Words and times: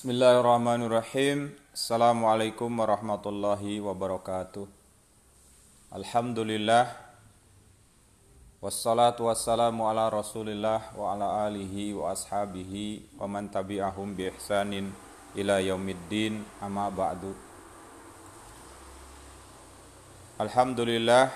Bismillahirrahmanirrahim. 0.00 1.52
Assalamualaikum 1.76 2.72
warahmatullahi 2.72 3.84
wabarakatuh. 3.84 4.64
Alhamdulillah. 5.92 6.88
Wassalatu 8.64 9.28
wassalamu 9.28 9.84
ala 9.92 10.08
rasulillah 10.08 10.96
wa 10.96 11.12
ala 11.12 11.44
alihi 11.44 11.92
wa 11.92 12.16
ashabihi 12.16 13.12
wa 13.20 13.28
man 13.28 13.52
tabi'ahum 13.52 14.16
bi 14.16 14.32
ihsanin 14.32 14.88
ila 15.36 15.60
yaumiddin 15.60 16.48
amma 16.64 16.88
ba'du. 16.88 17.36
Alhamdulillah. 20.40 21.28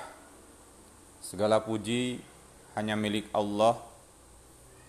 Segala 1.20 1.60
puji 1.60 2.16
hanya 2.80 2.96
milik 2.96 3.28
Allah 3.36 3.76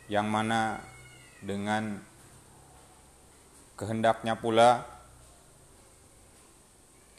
yang 0.07 0.31
mana 0.31 0.79
dengan 1.43 2.14
kehendaknya 3.75 4.39
pula 4.39 4.87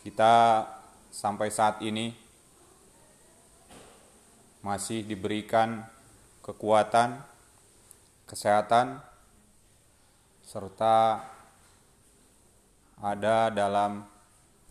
kita 0.01 0.65
sampai 1.13 1.53
saat 1.53 1.85
ini 1.85 2.17
masih 4.65 5.05
diberikan 5.05 5.85
kekuatan, 6.41 7.21
kesehatan, 8.25 8.99
serta 10.43 11.23
ada 12.97 13.53
dalam 13.53 14.09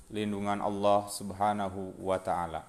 lindungan 0.10 0.60
Allah 0.66 1.06
Subhanahu 1.06 2.02
wa 2.02 2.18
Ta'ala. 2.18 2.66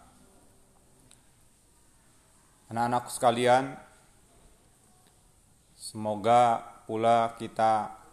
Anak-anakku 2.68 3.10
sekalian, 3.14 3.78
semoga 5.78 6.60
pula 6.84 7.32
kita 7.38 8.05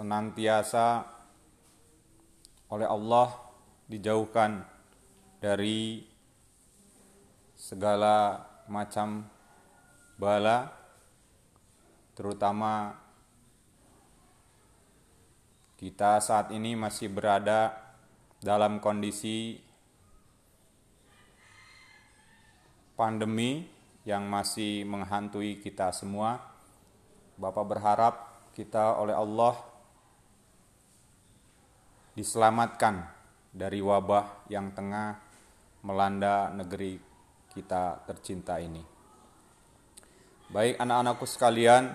senantiasa 0.00 1.04
oleh 2.72 2.88
Allah 2.88 3.36
dijauhkan 3.84 4.64
dari 5.44 6.00
segala 7.52 8.40
macam 8.64 9.28
bala, 10.16 10.72
terutama 12.16 12.96
kita 15.76 16.16
saat 16.24 16.48
ini 16.56 16.72
masih 16.80 17.12
berada 17.12 17.76
dalam 18.40 18.80
kondisi 18.80 19.60
pandemi 22.96 23.68
yang 24.08 24.24
masih 24.24 24.88
menghantui 24.88 25.60
kita 25.60 25.92
semua. 25.92 26.40
Bapak 27.36 27.64
berharap 27.68 28.14
kita 28.56 28.96
oleh 28.96 29.12
Allah 29.12 29.69
diselamatkan 32.14 33.06
dari 33.50 33.82
wabah 33.82 34.46
yang 34.50 34.70
tengah 34.74 35.18
melanda 35.82 36.50
negeri 36.54 36.98
kita 37.50 38.06
tercinta 38.06 38.60
ini. 38.62 38.82
Baik 40.50 40.82
anak-anakku 40.82 41.26
sekalian, 41.26 41.94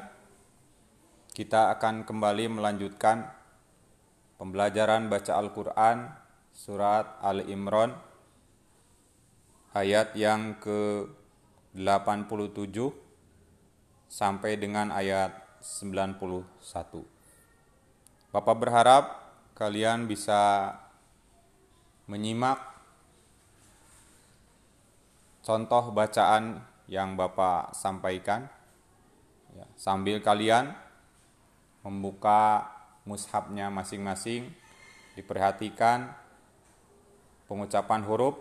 kita 1.36 1.76
akan 1.76 2.08
kembali 2.08 2.48
melanjutkan 2.60 3.28
pembelajaran 4.40 5.12
baca 5.12 5.36
Al-Quran 5.36 6.08
surat 6.56 7.20
Al 7.20 7.44
Imran 7.52 7.92
ayat 9.76 10.16
yang 10.16 10.56
ke-87 10.64 12.80
sampai 14.08 14.56
dengan 14.56 14.96
ayat 14.96 15.36
91. 15.60 16.56
Bapak 18.32 18.56
berharap 18.56 19.25
kalian 19.56 20.06
bisa 20.06 20.76
menyimak 22.06 22.62
contoh 25.42 25.90
bacaan 25.90 26.62
yang 26.86 27.18
Bapak 27.18 27.74
sampaikan 27.74 28.46
ya, 29.58 29.66
sambil 29.74 30.22
kalian 30.22 30.76
membuka 31.82 32.70
mushafnya 33.10 33.74
masing-masing 33.74 34.54
diperhatikan 35.18 36.14
pengucapan 37.50 38.06
huruf 38.06 38.38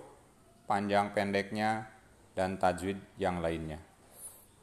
panjang 0.65 1.13
pendeknya, 1.13 1.89
dan 2.35 2.59
tajwid 2.59 2.99
yang 3.21 3.39
lainnya. 3.39 3.79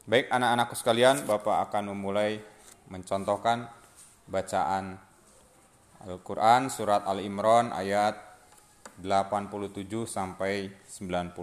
Baik 0.04 0.28
anak-anakku 0.28 0.74
sekalian, 0.76 1.24
Bapak 1.24 1.70
akan 1.70 1.94
memulai 1.94 2.42
mencontohkan 2.90 3.70
bacaan 4.28 4.98
Al-Quran 6.02 6.66
Surat 6.66 7.06
Al-Imran 7.06 7.70
ayat 7.70 8.18
87 8.98 9.86
sampai 10.10 10.74
91 10.90 11.38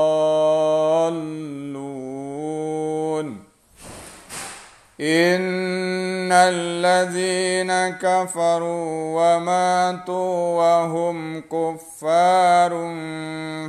إن 5.01 6.31
الذين 6.31 7.97
كفروا 7.97 8.91
وماتوا 9.17 10.57
وهم 10.57 11.41
كفار 11.41 12.69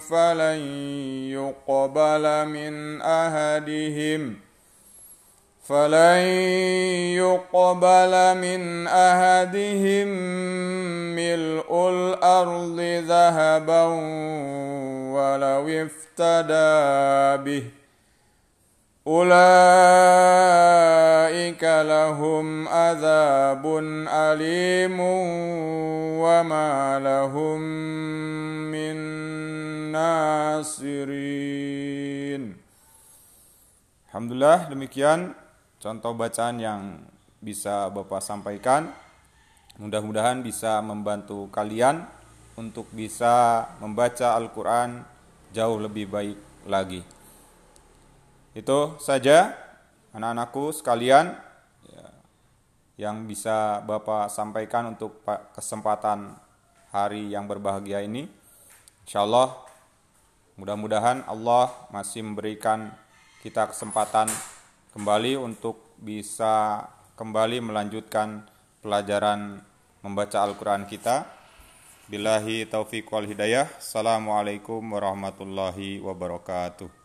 فلن 0.01 0.61
يقبل 1.33 2.49
من 2.49 3.03
أهدهم 3.03 4.37
فلن 5.69 6.19
يقبل 7.17 8.39
من 8.39 8.87
أحدهم 8.87 10.09
ملء 11.17 11.89
الأرض 11.89 12.81
ذهبا 13.09 13.85
ولو 15.15 15.69
افتدى 15.69 17.45
به 17.45 17.82
Ulaika 19.03 19.43
lahum 21.83 22.71
adzabun 22.71 24.07
alimun 24.07 25.27
wa 26.23 26.39
ma 26.47 27.03
lahum 27.03 27.59
min 28.71 28.95
nasirin. 29.91 31.13
Alhamdulillah 34.07 34.71
demikian 34.71 35.35
contoh 35.83 36.15
bacaan 36.15 36.63
yang 36.63 37.03
bisa 37.43 37.91
Bapak 37.91 38.23
sampaikan. 38.23 38.87
Mudah-mudahan 39.83 40.47
bisa 40.47 40.79
membantu 40.79 41.51
kalian 41.51 42.07
untuk 42.55 42.87
bisa 42.95 43.67
membaca 43.83 44.39
Al-Quran 44.39 45.03
jauh 45.51 45.83
lebih 45.83 46.07
baik 46.07 46.39
lagi. 46.71 47.03
Itu 48.53 49.01
saja 49.01 49.57
anak-anakku 50.13 50.77
sekalian 50.77 51.33
ya, 51.89 52.07
yang 53.01 53.25
bisa 53.25 53.81
Bapak 53.81 54.29
sampaikan 54.29 54.93
untuk 54.93 55.25
kesempatan 55.57 56.37
hari 56.93 57.33
yang 57.33 57.49
berbahagia 57.49 58.05
ini. 58.05 58.29
Insya 59.09 59.25
Allah 59.25 59.57
mudah-mudahan 60.61 61.25
Allah 61.25 61.73
masih 61.89 62.21
memberikan 62.21 62.93
kita 63.41 63.73
kesempatan 63.73 64.29
kembali 64.93 65.41
untuk 65.41 65.97
bisa 65.97 66.85
kembali 67.17 67.65
melanjutkan 67.65 68.45
pelajaran 68.85 69.65
membaca 70.05 70.45
Al-Quran 70.45 70.85
kita. 70.85 71.25
Billahi 72.13 72.69
taufiq 72.69 73.09
wal 73.09 73.25
hidayah. 73.25 73.65
Assalamualaikum 73.81 74.85
warahmatullahi 74.85 76.05
wabarakatuh. 76.05 77.01